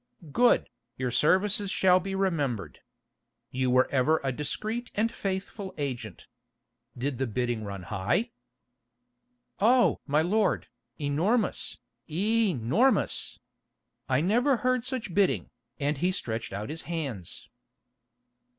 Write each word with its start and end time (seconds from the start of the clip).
"Good, 0.31 0.67
your 0.97 1.11
services 1.11 1.69
shall 1.69 1.99
be 1.99 2.15
remembered. 2.15 2.79
You 3.51 3.69
were 3.69 3.87
ever 3.91 4.19
a 4.23 4.31
discreet 4.31 4.89
and 4.95 5.11
faithful 5.11 5.75
agent. 5.77 6.25
Did 6.97 7.19
the 7.19 7.27
bidding 7.27 7.63
run 7.63 7.83
high?" 7.83 8.31
"Oh! 9.59 9.99
my 10.07 10.23
lord, 10.23 10.65
enormous, 10.99 11.77
ee—normous. 12.07 13.37
I 14.09 14.21
never 14.21 14.57
heard 14.57 14.83
such 14.83 15.13
bidding," 15.13 15.51
and 15.79 15.99
he 15.99 16.11
stretched 16.11 16.51
out 16.51 16.71
his 16.71 16.81
hands. 16.89 17.47